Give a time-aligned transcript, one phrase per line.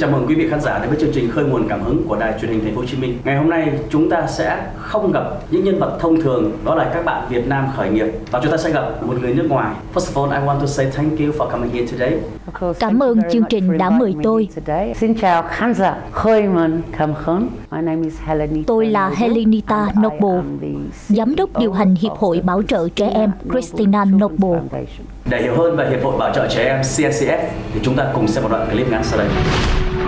[0.00, 2.16] Chào mừng quý vị khán giả đến với chương trình Khơi nguồn cảm hứng của
[2.16, 3.18] Đài Truyền hình Thành phố Hồ Chí Minh.
[3.24, 6.90] Ngày hôm nay chúng ta sẽ không gặp những nhân vật thông thường, đó là
[6.94, 9.74] các bạn Việt Nam khởi nghiệp, và chúng ta sẽ gặp một người nước ngoài.
[9.94, 12.18] First of all, I want to say thank you for coming here today.
[12.78, 14.48] Cảm ơn chương trình đã mời tôi.
[14.96, 17.48] Xin chào khán giả Khơi nguồn cảm hứng.
[17.70, 20.42] My name is Helenita Tôi là Helenita Noble,
[21.08, 24.60] Giám đốc điều hành Hiệp hội Bảo trợ Trẻ Em Christina Noble.
[25.30, 27.38] Để hiểu hơn về Hiệp hội Bảo trợ Trẻ Em CNCF
[27.74, 29.28] thì chúng ta cùng xem một đoạn clip ngắn sau đây.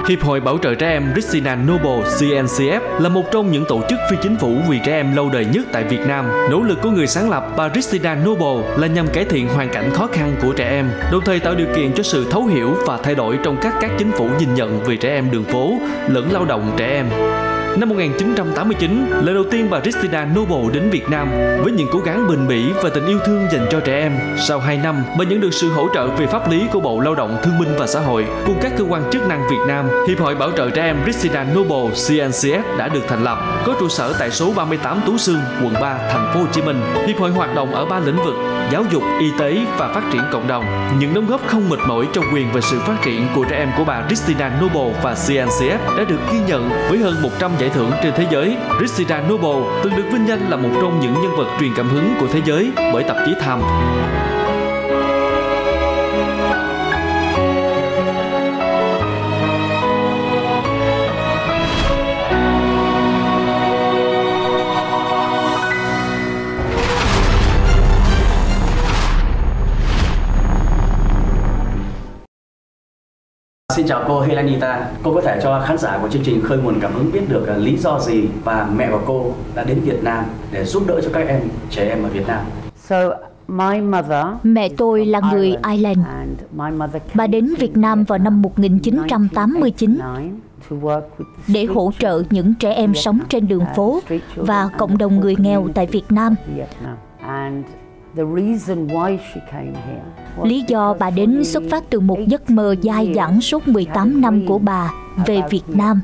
[0.09, 3.99] Hiệp hội Bảo trợ Trẻ Em Christina Noble CNCF là một trong những tổ chức
[4.11, 6.25] phi chính phủ vì trẻ em lâu đời nhất tại Việt Nam.
[6.51, 9.91] Nỗ lực của người sáng lập bà Christina Noble là nhằm cải thiện hoàn cảnh
[9.91, 12.99] khó khăn của trẻ em, đồng thời tạo điều kiện cho sự thấu hiểu và
[13.03, 15.73] thay đổi trong cách các chính phủ nhìn nhận về trẻ em đường phố
[16.09, 17.07] lẫn lao động trẻ em.
[17.77, 21.31] Năm 1989, lần đầu tiên bà Christina Noble đến Việt Nam
[21.63, 24.13] với những cố gắng bền bỉ và tình yêu thương dành cho trẻ em.
[24.49, 27.15] Sau 2 năm, bà nhận được sự hỗ trợ về pháp lý của Bộ Lao
[27.15, 29.89] động Thương binh và Xã hội cùng các cơ quan chức năng Việt Nam.
[30.09, 33.89] Hiệp hội Bảo trợ trẻ em Christina Noble CNCF đã được thành lập, có trụ
[33.89, 36.81] sở tại số 38 Tú Sương, quận 3, thành phố Hồ Chí Minh.
[37.07, 38.35] Hiệp hội hoạt động ở ba lĩnh vực:
[38.73, 40.65] giáo dục, y tế và phát triển cộng đồng.
[40.99, 43.71] Những đóng góp không mệt mỏi trong quyền và sự phát triển của trẻ em
[43.77, 47.91] của bà Christina Noble và CNCF đã được ghi nhận với hơn 100 giải thưởng
[48.03, 48.57] trên thế giới.
[48.79, 52.15] Christina Noble từng được vinh danh là một trong những nhân vật truyền cảm hứng
[52.21, 53.63] của thế giới bởi tạp chí Time.
[73.93, 74.87] Chào cô Helenita.
[75.03, 77.47] Cô có thể cho khán giả của chương trình Khơi nguồn cảm hứng biết được
[77.57, 81.01] uh, lý do gì và mẹ của cô đã đến Việt Nam để giúp đỡ
[81.05, 82.45] cho các em trẻ em ở Việt Nam.
[82.77, 82.97] So
[83.49, 85.99] my mother Mẹ tôi là người Ireland.
[86.07, 91.65] and my mother Bà đến Việt Nam vào năm 1989 to work with the để
[91.65, 94.01] hỗ trợ những trẻ em sống trên đường phố
[94.37, 96.35] và cộng đồng người nghèo tại Việt Nam.
[98.15, 98.27] Vietnam.
[98.27, 100.03] And the reason why she came here
[100.37, 104.21] was Lý do bà đến xuất phát từ một giấc mơ dai dẳng suốt 18
[104.21, 104.93] năm của bà
[105.27, 106.01] về Việt Nam.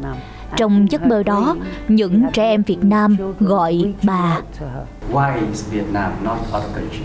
[0.57, 1.57] Trong giấc mơ đó,
[1.89, 4.41] những trẻ em Việt Nam gọi bà
[5.13, 7.05] Why is Vietnam not other country?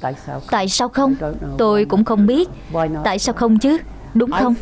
[0.00, 0.40] Tại sao?
[0.50, 1.14] Tại sao không?
[1.58, 2.48] Tôi cũng không biết.
[3.04, 3.78] Tại sao không chứ?
[4.14, 4.54] Đúng không?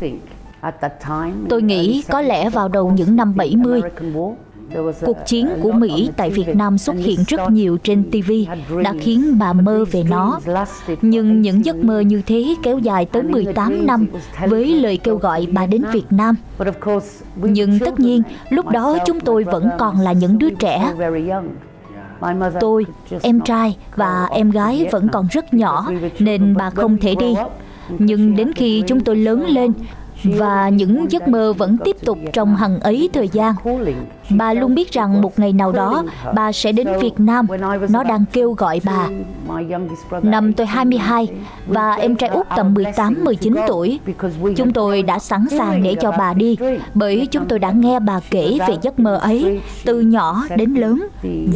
[1.49, 3.81] Tôi nghĩ có lẽ vào đầu những năm 70,
[5.01, 8.33] Cuộc chiến của Mỹ tại Việt Nam xuất hiện rất nhiều trên TV
[8.85, 10.41] đã khiến bà mơ về nó.
[11.03, 14.07] Nhưng những giấc mơ như thế kéo dài tới 18 năm
[14.49, 16.35] với lời kêu gọi bà đến Việt Nam.
[17.37, 20.93] Nhưng tất nhiên, lúc đó chúng tôi vẫn còn là những đứa trẻ.
[22.61, 22.87] Tôi,
[23.23, 27.35] em trai và em gái vẫn còn rất nhỏ nên bà không thể đi.
[27.99, 29.73] Nhưng đến khi chúng tôi lớn lên
[30.25, 33.55] và những giấc mơ vẫn tiếp tục trong hằng ấy thời gian.
[34.31, 36.05] Bà luôn biết rằng một ngày nào đó
[36.35, 37.47] bà sẽ đến Việt Nam.
[37.89, 39.09] Nó đang kêu gọi bà.
[40.23, 41.29] Năm tôi 22
[41.67, 44.01] và em trai út tầm 18-19 tuổi.
[44.57, 46.57] Chúng tôi đã sẵn sàng để cho bà đi
[46.95, 51.07] bởi chúng tôi đã nghe bà kể về giấc mơ ấy từ nhỏ đến lớn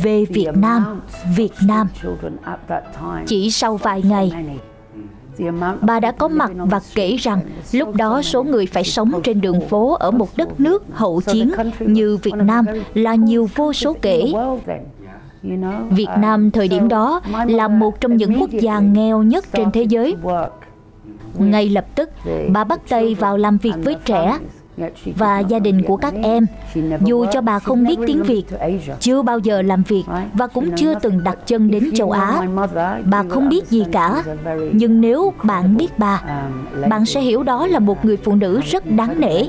[0.03, 1.01] về Việt Nam,
[1.37, 1.89] Việt Nam.
[3.27, 4.33] Chỉ sau vài ngày,
[5.81, 7.41] Bà đã có mặt và kể rằng
[7.73, 11.51] lúc đó số người phải sống trên đường phố ở một đất nước hậu chiến
[11.81, 14.33] như Việt Nam là nhiều vô số kể.
[15.91, 19.83] Việt Nam thời điểm đó là một trong những quốc gia nghèo nhất trên thế
[19.83, 20.17] giới.
[21.39, 22.11] Ngay lập tức,
[22.53, 24.39] bà bắt tay vào làm việc với trẻ
[25.17, 26.47] và gia đình của các em,
[27.05, 28.45] dù cho bà không biết tiếng việt,
[29.01, 30.05] chưa bao giờ làm việc
[30.35, 32.41] và cũng chưa từng đặt chân đến châu á,
[33.05, 34.25] bà không biết gì cả.
[34.73, 36.23] Nhưng nếu bạn biết bà,
[36.89, 39.43] bạn sẽ hiểu đó là một người phụ nữ rất đáng nể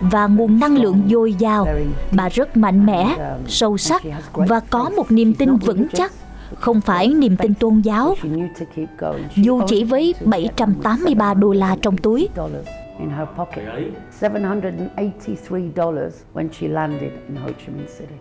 [0.00, 1.66] và nguồn năng lượng dồi dào.
[2.12, 3.16] Bà rất mạnh mẽ,
[3.46, 4.02] sâu sắc
[4.32, 6.12] và có một niềm tin vững chắc.
[6.54, 8.14] Không phải niềm tin tôn giáo.
[9.36, 12.28] Dù chỉ với 783 đô la trong túi
[12.98, 13.64] in her pocket.
[14.20, 18.14] $783 when she landed in Ho Chi Minh City.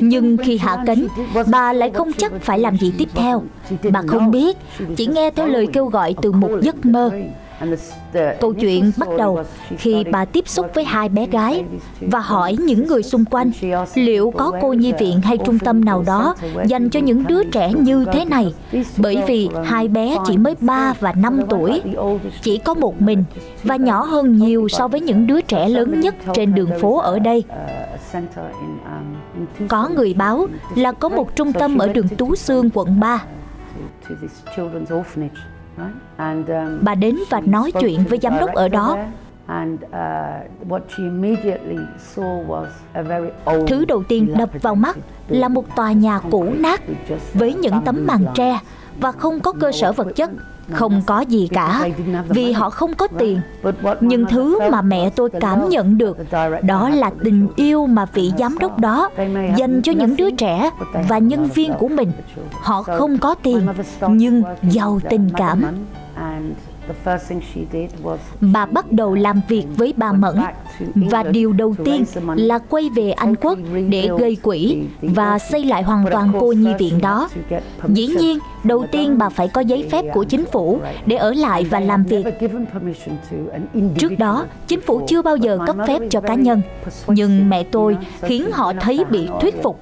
[0.00, 1.06] Nhưng khi hạ cánh,
[1.50, 3.42] bà lại không chắc phải làm gì tiếp theo.
[3.92, 4.56] Bà không biết,
[4.96, 7.10] chỉ nghe theo lời kêu gọi từ một giấc mơ.
[8.40, 9.40] Câu chuyện bắt đầu
[9.78, 11.64] khi bà tiếp xúc với hai bé gái
[12.00, 13.50] và hỏi những người xung quanh
[13.94, 16.34] liệu có cô nhi viện hay trung tâm nào đó
[16.66, 18.54] dành cho những đứa trẻ như thế này.
[18.96, 21.82] Bởi vì hai bé chỉ mới 3 và 5 tuổi,
[22.42, 23.24] chỉ có một mình
[23.62, 27.18] và nhỏ hơn nhiều so với những đứa trẻ lớn nhất trên đường phố ở
[27.18, 27.44] đây.
[29.68, 33.24] Có người báo là có một trung tâm ở đường Tú Xương, quận 3
[36.82, 38.98] Bà đến và nói chuyện với giám đốc ở đó
[43.66, 44.96] Thứ đầu tiên đập vào mắt
[45.28, 46.82] là một tòa nhà cũ nát
[47.34, 48.58] với những tấm màn tre
[49.00, 50.30] và không có cơ sở vật chất
[50.70, 51.88] không có gì cả
[52.28, 53.40] vì họ không có tiền.
[54.00, 56.18] Nhưng thứ mà mẹ tôi cảm nhận được
[56.62, 59.10] đó là tình yêu mà vị giám đốc đó
[59.56, 60.70] dành cho những đứa trẻ
[61.08, 62.12] và nhân viên của mình.
[62.52, 63.66] họ không có tiền
[64.08, 65.62] nhưng giàu tình cảm
[68.40, 70.36] Bà bắt đầu làm việc với bà Mẫn
[70.94, 72.04] và điều đầu tiên
[72.36, 73.58] là quay về Anh Quốc
[73.88, 77.28] để gây quỹ và xây lại hoàn toàn cô nhi viện đó.
[77.88, 81.64] Dĩ nhiên, đầu tiên bà phải có giấy phép của chính phủ để ở lại
[81.64, 82.26] và làm việc.
[83.98, 86.62] Trước đó, chính phủ chưa bao giờ cấp phép cho cá nhân,
[87.06, 89.80] nhưng mẹ tôi khiến họ thấy bị thuyết phục.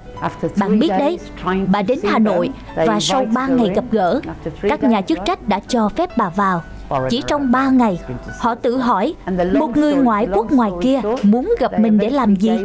[0.56, 1.18] Bạn biết đấy,
[1.66, 4.20] bà đến Hà Nội và sau 3 ngày gặp gỡ,
[4.62, 6.62] các nhà chức trách đã cho phép bà vào.
[7.10, 8.00] Chỉ trong 3 ngày,
[8.38, 9.14] họ tự hỏi
[9.54, 12.58] một người ngoại quốc ngoài kia muốn gặp mình để làm gì?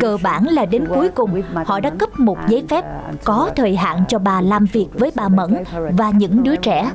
[0.00, 2.84] Cơ bản là đến cuối cùng họ đã cấp một giấy phép
[3.24, 5.54] có thời hạn cho bà làm việc với bà Mẫn
[5.92, 6.90] và những đứa trẻ.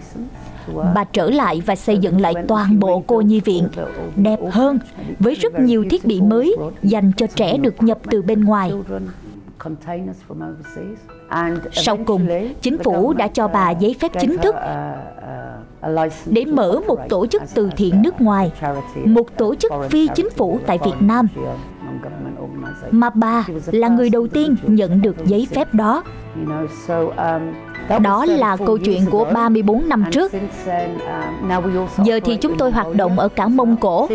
[0.96, 3.68] Bà trở lại và xây dựng lại toàn bộ cô nhi viện
[4.16, 4.80] đẹp hơn
[5.20, 8.72] với rất nhiều thiết bị mới dành cho trẻ được nhập từ bên ngoài.
[11.72, 12.28] Sau cùng,
[12.62, 14.56] chính phủ đã cho bà giấy phép chính thức
[16.26, 18.52] để mở một tổ chức từ thiện nước ngoài,
[19.06, 21.28] một tổ chức phi chính phủ tại Việt Nam,
[22.92, 26.04] mà bà là người đầu tiên nhận được giấy phép đó.
[28.02, 30.32] Đó là câu chuyện của 34 năm trước.
[32.04, 34.08] Giờ thì chúng tôi hoạt động ở cả Mông Cổ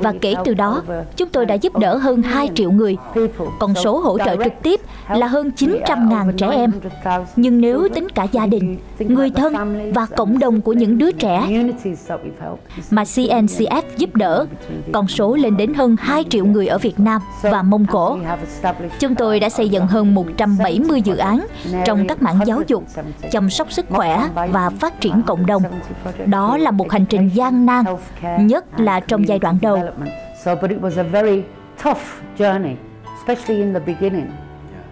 [0.00, 0.82] và kể từ đó,
[1.16, 2.96] chúng tôi đã giúp đỡ hơn 2 triệu người.
[3.58, 6.72] Còn số hỗ trợ trực tiếp là hơn 900.000 trẻ em.
[7.36, 9.54] Nhưng nếu tính cả gia đình, người thân
[9.94, 11.48] và cộng đồng của những đứa trẻ
[12.90, 14.46] mà CNCF giúp đỡ,
[14.92, 18.18] con số lên đến hơn 2 triệu người ở Việt Nam và Mông Cổ.
[18.98, 21.46] Chúng tôi đã xây dựng hơn 170 dự án
[21.84, 22.84] trong các mảng giáo dục,
[23.30, 25.62] chăm sóc sức khỏe và phát triển cộng đồng.
[26.26, 27.84] Đó là một hành trình gian nan,
[28.40, 29.82] nhất là trong giai đoạn đầu.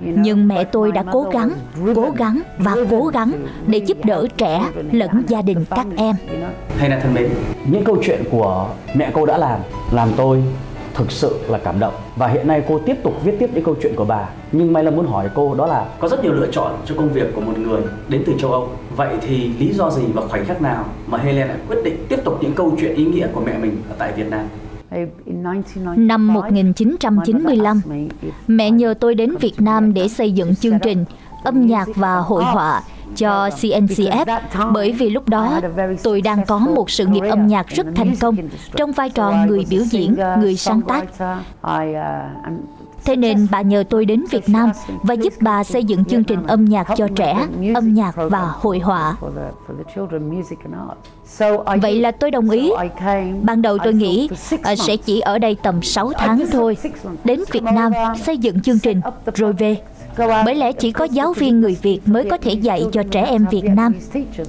[0.01, 1.51] Nhưng mẹ tôi đã cố gắng,
[1.95, 3.33] cố gắng và cố gắng
[3.67, 4.63] để giúp đỡ trẻ
[4.93, 6.15] lẫn gia đình các em.
[6.79, 7.31] Thầy là thân mến,
[7.67, 9.61] những câu chuyện của mẹ cô đã làm,
[9.93, 10.43] làm tôi
[10.95, 11.95] thực sự là cảm động.
[12.17, 14.29] Và hiện nay cô tiếp tục viết tiếp những câu chuyện của bà.
[14.53, 17.13] Nhưng may là muốn hỏi cô đó là có rất nhiều lựa chọn cho công
[17.13, 18.69] việc của một người đến từ châu Âu.
[18.97, 22.25] Vậy thì lý do gì và khoảnh khắc nào mà Helen lại quyết định tiếp
[22.25, 24.47] tục những câu chuyện ý nghĩa của mẹ mình ở tại Việt Nam?
[25.97, 27.81] Năm 1995,
[28.47, 31.05] mẹ nhờ tôi đến Việt Nam để xây dựng chương trình
[31.45, 32.83] âm nhạc và hội họa
[33.17, 34.41] cho CNCF
[34.73, 35.61] bởi vì lúc đó
[36.03, 38.37] tôi đang có một sự nghiệp âm nhạc rất thành công
[38.77, 41.05] trong vai trò người biểu diễn, người sáng tác.
[43.05, 44.71] Thế nên bà nhờ tôi đến Việt Nam
[45.03, 48.79] và giúp bà xây dựng chương trình âm nhạc cho trẻ, âm nhạc và hội
[48.79, 49.17] họa.
[51.83, 52.71] Vậy là tôi đồng ý.
[53.43, 54.29] Ban đầu tôi nghĩ
[54.63, 56.77] à, sẽ chỉ ở đây tầm 6 tháng thôi.
[57.25, 57.93] Đến Việt Nam
[58.23, 59.01] xây dựng chương trình
[59.35, 59.77] rồi về.
[60.19, 63.47] Bởi lẽ chỉ có giáo viên người Việt mới có thể dạy cho trẻ em
[63.51, 63.95] Việt Nam.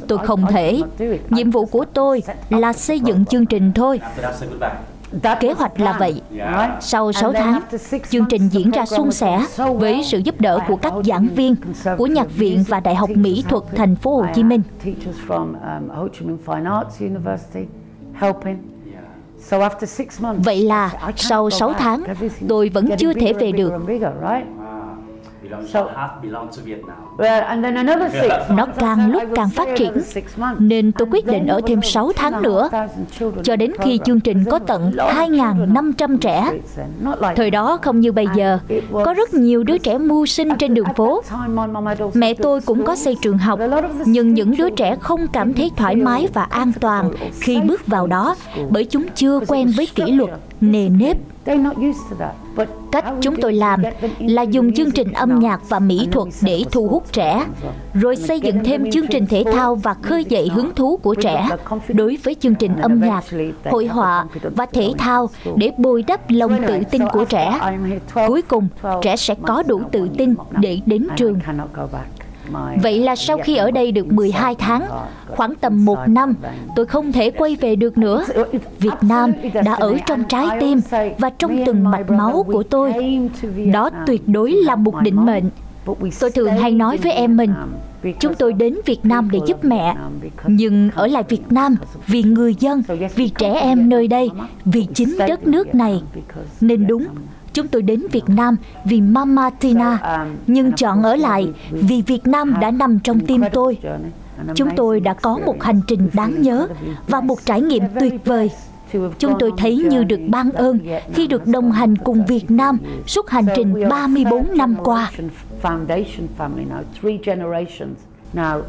[0.07, 0.81] Tôi không thể.
[1.29, 3.99] Nhiệm vụ của tôi là xây dựng chương trình thôi.
[5.39, 6.21] Kế hoạch là vậy.
[6.81, 7.59] Sau 6 tháng,
[8.09, 9.45] chương trình diễn ra suôn sẻ
[9.79, 11.55] với sự giúp đỡ của các giảng viên
[11.97, 14.61] của Nhạc viện và Đại học Mỹ thuật Thành phố Hồ Chí Minh.
[20.37, 22.03] Vậy là sau 6 tháng,
[22.47, 23.73] tôi vẫn chưa thể về được.
[28.49, 29.91] Nó càng lúc càng phát triển
[30.59, 32.69] Nên tôi quyết định ở thêm 6 tháng nữa
[33.43, 36.51] Cho đến khi chương trình có tận 2.500 trẻ.
[37.35, 38.59] Thời đó không như bây giờ.
[38.91, 41.23] Có rất nhiều đứa trẻ mưu sinh trên đường phố.
[42.13, 43.59] Mẹ tôi cũng có xây trường học
[44.05, 48.07] Nhưng những đứa trẻ không cảm thấy thoải mái và an toàn Khi bước vào
[48.07, 48.35] đó
[48.69, 50.29] Bởi chúng chưa quen với kỷ luật,
[50.61, 51.17] nề nếp
[52.91, 53.83] Cách chúng tôi làm
[54.19, 57.45] là dùng chương trình âm nhạc và mỹ thuật để thu hút trẻ,
[57.93, 61.49] rồi xây dựng thêm chương trình thể thao và khơi dậy hứng thú của trẻ
[61.87, 63.23] đối với chương trình âm nhạc,
[63.65, 64.25] hội họa
[64.55, 67.59] và thể thao để bồi đắp lòng tự tin của trẻ.
[68.27, 68.67] Cuối cùng,
[69.01, 71.39] trẻ sẽ có đủ tự tin để đến trường.
[72.83, 74.85] Vậy là sau khi ở đây được 12 tháng,
[75.27, 76.33] khoảng tầm một năm,
[76.75, 78.25] tôi không thể quay về được nữa.
[78.79, 79.31] Việt Nam
[79.65, 80.79] đã ở trong trái tim
[81.17, 82.93] và trong từng mạch máu của tôi.
[83.73, 85.43] Đó tuyệt đối là một định mệnh.
[86.19, 87.53] Tôi thường hay nói với em mình,
[88.19, 89.95] chúng tôi đến Việt Nam để giúp mẹ,
[90.47, 91.75] nhưng ở lại Việt Nam
[92.07, 92.83] vì người dân,
[93.15, 94.29] vì trẻ em nơi đây,
[94.65, 96.01] vì chính đất nước này.
[96.61, 97.05] Nên đúng,
[97.55, 99.99] chúng tôi đến Việt Nam vì Mama Tina,
[100.47, 103.77] nhưng chọn ở lại vì Việt Nam đã nằm trong tim tôi.
[104.55, 106.67] Chúng tôi đã có một hành trình đáng nhớ
[107.07, 108.51] và một trải nghiệm tuyệt vời.
[109.19, 110.79] Chúng tôi thấy như được ban ơn
[111.13, 115.11] khi được đồng hành cùng Việt Nam suốt hành trình 34 năm qua.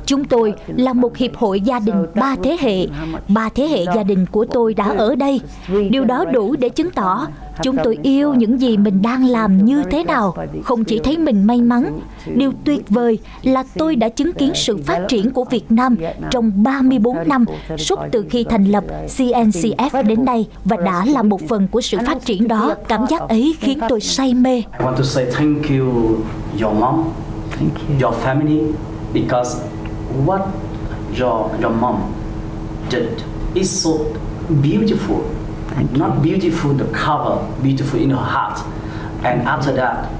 [0.06, 2.86] Chúng tôi là một hiệp hội gia đình ba thế hệ.
[3.28, 5.40] Ba thế hệ gia đình của tôi đã ở đây.
[5.90, 7.26] Điều đó đủ để chứng tỏ
[7.62, 10.34] chúng tôi yêu những gì mình đang làm như thế nào.
[10.64, 12.00] Không chỉ thấy mình may mắn,
[12.34, 15.96] điều tuyệt vời là tôi đã chứng kiến sự phát triển của Việt Nam
[16.30, 17.44] trong 34 năm
[17.78, 21.98] suốt từ khi thành lập CNCF đến nay và đã là một phần của sự
[22.06, 22.75] phát triển đó.
[22.88, 24.56] Cảm giác ấy khiến tôi say mê.
[24.56, 26.16] I want to say thank you,
[26.62, 27.04] your mom,
[28.02, 28.72] your family,
[29.12, 29.60] because
[30.26, 30.46] what
[31.12, 32.12] your your mom
[32.88, 33.22] did
[33.56, 34.12] is so
[34.60, 35.32] beautiful.
[35.92, 38.60] Not beautiful the cover, beautiful in her heart.
[39.25, 40.10] And after that,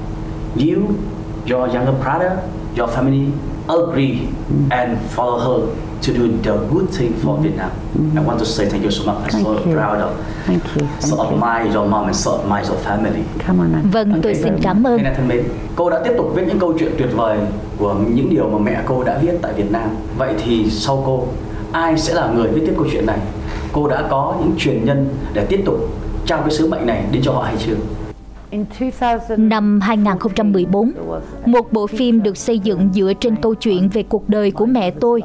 [0.57, 0.99] you,
[1.47, 3.33] your younger brother, your family
[3.69, 4.73] agree mm.
[4.73, 7.71] and follow her to do the good thing for Vietnam.
[8.17, 9.17] I want to say thank you so much.
[9.25, 9.75] I'm Thank so you.
[9.75, 10.13] proud of.
[10.47, 10.87] Thank you.
[11.01, 11.35] So Thank you.
[11.35, 13.23] admire your mom and so admire your family.
[13.47, 13.91] Come on, man.
[13.93, 15.03] Vâng, tôi xin cảm ơn.
[15.03, 15.45] Này thân mến,
[15.77, 17.39] cô đã tiếp tục viết những câu chuyện tuyệt vời
[17.79, 19.89] của những điều mà mẹ cô đã viết tại Việt Nam.
[20.19, 21.27] Vậy thì sau cô,
[21.73, 23.19] ai sẽ là người viết tiếp câu chuyện này?
[23.73, 25.77] Cô đã có những truyền nhân để tiếp tục
[26.27, 27.75] trao cái sứ mệnh này đến cho họ hay chưa?
[28.51, 28.65] In
[28.99, 30.93] 2000 Năm 2014,
[31.47, 34.91] một bộ phim được xây dựng dựa trên câu chuyện về cuộc đời của mẹ
[34.91, 35.23] tôi.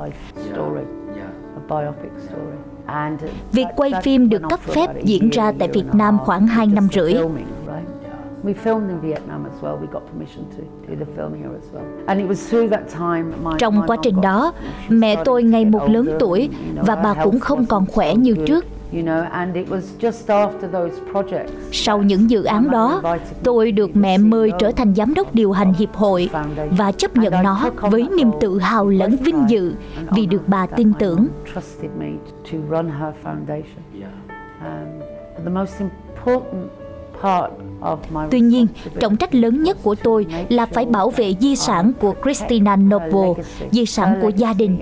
[3.52, 6.74] Việc quay phim được cấp phép diễn ra tại and Việt Nam khoảng hai just
[6.74, 7.14] năm for rưỡi.
[7.14, 7.88] filming, right?
[8.44, 9.78] We filmed in Vietnam as well.
[9.78, 12.06] We got permission to do the film here as well.
[12.08, 14.54] And it was through that time my Trong quá trình đó,
[14.90, 18.66] mẹ tôi ngày một lớn tuổi và bà cũng không còn khỏe như trước.
[18.94, 23.02] You know, and it was just after those projects Sau những dự án đó,
[23.44, 26.30] tôi được mẹ mời trở thành giám đốc điều hành hiệp hội
[26.72, 29.74] và chấp nhận nó với niềm tự hào lẫn vinh dự
[30.16, 31.28] vì được bà tin tưởng.
[31.56, 32.08] trusted me
[32.52, 33.82] to run her foundation.
[34.00, 34.12] Yeah.
[34.62, 36.70] Um, the most important
[37.22, 38.68] part of my Tuy nhiên,
[39.00, 43.44] trọng trách lớn nhất của tôi là phải bảo vệ di sản của Christina Noble,
[43.72, 44.82] di sản của gia đình.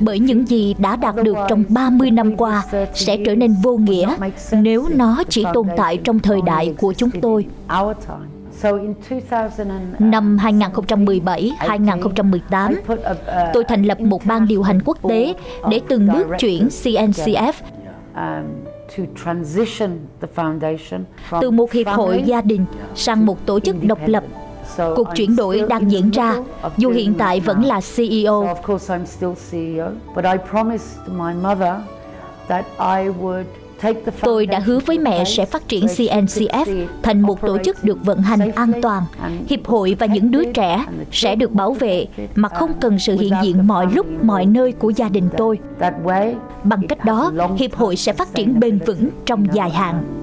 [0.00, 2.64] Bởi những gì đã đạt được trong 30 năm qua
[2.94, 4.16] sẽ trở nên vô nghĩa
[4.52, 7.46] nếu nó chỉ tồn tại trong thời đại của chúng tôi.
[7.80, 8.26] Our time.
[8.52, 8.94] So in
[9.30, 12.74] 2000 Năm 2017-2018,
[13.52, 15.34] tôi thành lập một ban điều hành quốc tế
[15.70, 17.52] để từng bước chuyển CNCF
[18.14, 18.44] um,
[18.96, 19.90] to transition
[20.20, 21.00] the foundation
[21.30, 22.64] from từ một hiệp hội gia đình
[22.94, 24.24] sang một tổ chức độc lập.
[24.76, 26.36] Cuộc chuyển đổi đang diễn ra,
[26.76, 28.48] dù hiện tại vẫn là CEO.
[33.80, 38.04] the Tôi đã hứa với mẹ sẽ phát triển CNCF thành một tổ chức được
[38.04, 39.02] vận hành an toàn.
[39.48, 43.34] Hiệp hội và những đứa trẻ sẽ được bảo vệ mà không cần sự hiện
[43.42, 45.58] diện mọi lúc mọi nơi của gia đình tôi.
[46.64, 50.17] Bằng cách đó, hiệp hội sẽ phát triển bền vững trong dài hạn.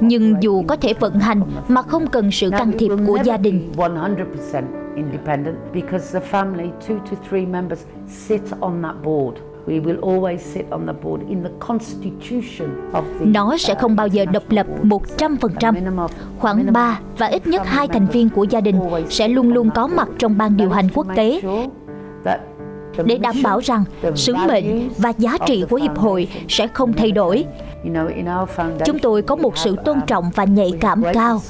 [0.00, 3.72] Nhưng dù có thể vận hành mà không cần sự can thiệp của gia đình,
[3.76, 4.62] 100%
[4.96, 9.38] independent because the family, two to three members, sit on that board.
[9.66, 13.96] We will always sit on the board in the constitution of the nó sẽ không
[13.96, 16.08] bao giờ độc lập 100%.
[16.38, 19.86] Khoảng 3 và ít nhất hai thành viên của gia đình sẽ luôn luôn có
[19.86, 21.40] mặt trong ban điều hành quốc tế
[23.04, 23.84] để đảm bảo rằng
[24.14, 27.44] sứ mệnh và giá trị của hiệp hội sẽ không thay đổi.
[28.84, 31.40] Chúng tôi có một sự tôn trọng và nhạy cảm cao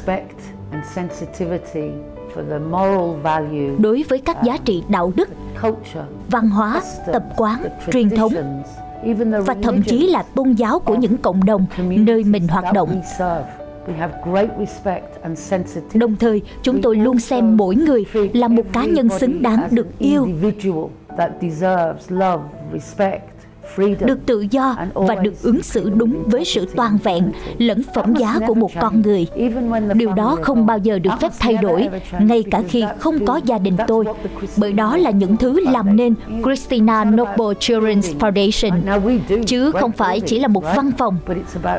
[3.79, 5.29] đối với các giá trị đạo đức,
[6.29, 6.83] văn hóa,
[7.13, 8.33] tập quán, truyền thống
[9.47, 13.01] và thậm chí là tôn giáo của những cộng đồng nơi mình hoạt động.
[15.95, 19.99] Đồng thời, chúng tôi luôn xem mỗi người là một cá nhân xứng đáng được
[19.99, 20.29] yêu,
[21.17, 23.34] that deserves love, respect,
[24.01, 28.39] được tự do và được ứng xử đúng với sự toàn vẹn lẫn phẩm giá
[28.47, 29.27] của một con người.
[29.95, 31.89] Điều đó không bao giờ được phép thay đổi,
[32.21, 34.05] ngay cả khi không có gia đình tôi,
[34.57, 39.01] bởi đó là những thứ làm nên Christina Noble Children's Foundation,
[39.47, 41.17] chứ không phải chỉ là một văn phòng.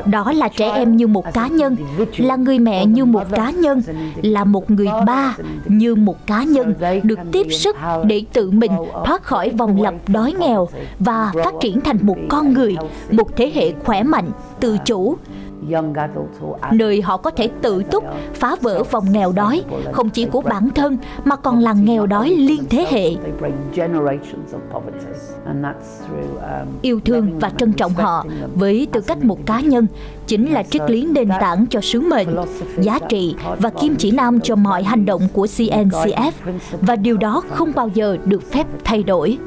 [0.06, 1.76] Đó là trẻ em như một cá nhân,
[2.16, 3.82] là người mẹ như một cá nhân,
[4.22, 7.76] là một người ba như một cá nhân, được tiếp sức
[8.06, 8.72] để tự mình
[9.04, 12.76] thoát khỏi vòng lặp đói nghèo và phát triển thành một con người,
[13.10, 14.30] một thế hệ khỏe mạnh,
[14.60, 15.16] tự chủ.
[16.72, 18.04] nơi họ có thể tự túc
[18.34, 22.30] phá vỡ vòng nghèo đói không chỉ của bản thân mà còn là nghèo đói
[22.30, 23.10] liên thế hệ
[26.82, 29.86] yêu thương và trân trọng họ với tư cách một cá nhân
[30.26, 32.28] chính là triết lý nền tảng cho sứ mệnh
[32.78, 36.32] giá trị và kim chỉ nam cho mọi hành động của CNCF
[36.80, 39.38] và điều đó không bao giờ được phép thay đổi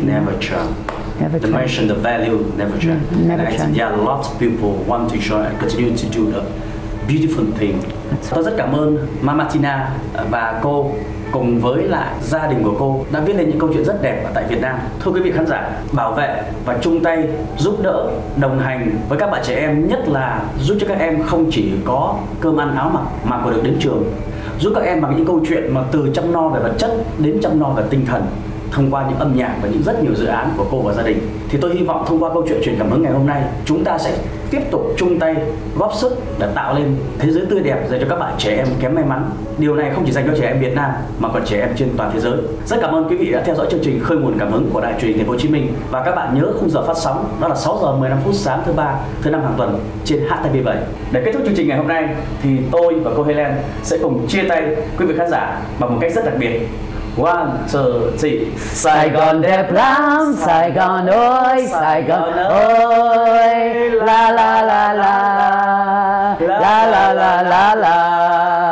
[0.00, 0.74] Never change.
[1.20, 3.00] Never the mention, the value never change.
[3.26, 6.06] never and I think there are lots of people want to join and continue to
[6.08, 6.42] do the
[7.08, 7.78] beautiful thing.
[8.30, 9.90] Tôi rất cảm ơn Mama Tina
[10.30, 10.92] và cô
[11.32, 14.24] cùng với lại gia đình của cô đã viết lên những câu chuyện rất đẹp
[14.24, 14.78] ở tại Việt Nam.
[15.04, 17.28] Thưa quý vị khán giả, bảo vệ và chung tay
[17.58, 21.22] giúp đỡ, đồng hành với các bạn trẻ em nhất là giúp cho các em
[21.22, 24.04] không chỉ có cơm ăn áo mặc mà còn được đến trường.
[24.60, 27.38] Giúp các em bằng những câu chuyện mà từ chăm no về vật chất đến
[27.42, 28.22] chăm no về tinh thần
[28.70, 31.02] thông qua những âm nhạc và những rất nhiều dự án của cô và gia
[31.02, 31.18] đình.
[31.48, 33.84] Thì tôi hy vọng thông qua câu chuyện truyền cảm hứng ngày hôm nay, chúng
[33.84, 34.12] ta sẽ
[34.50, 35.36] tiếp tục chung tay,
[35.76, 38.66] góp sức để tạo lên thế giới tươi đẹp dành cho các bạn trẻ em
[38.80, 39.30] kém may mắn.
[39.58, 41.88] Điều này không chỉ dành cho trẻ em Việt Nam, mà còn trẻ em trên
[41.96, 42.32] toàn thế giới.
[42.66, 44.80] Rất cảm ơn quý vị đã theo dõi chương trình khơi nguồn cảm hứng của
[44.80, 45.72] đài truyền hình Thành phố Hồ Chí Minh.
[45.90, 48.62] Và các bạn nhớ khung giờ phát sóng, đó là 6 giờ 15 phút sáng
[48.66, 50.76] thứ ba, thứ năm hàng tuần trên HTV7
[51.12, 52.08] để kết thúc chương trình ngày hôm nay,
[52.42, 55.98] thì tôi và cô Helen sẽ cùng chia tay quý vị khán giả bằng một
[56.00, 56.68] cách rất đặc biệt.
[57.16, 58.46] One, two, three.
[58.58, 66.86] Sài Gòn đẹp lắm, Sài Gòn ơi, Sài Gòn ơi, la la la la, la
[66.86, 68.65] la la la la.